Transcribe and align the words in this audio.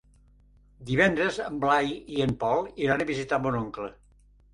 Divendres 0.85 1.35
en 1.47 1.59
Blai 1.65 1.91
i 2.15 2.23
en 2.25 2.33
Pol 2.45 2.65
iran 2.87 3.05
a 3.05 3.07
visitar 3.11 3.41
mon 3.45 3.59
oncle. 3.61 3.91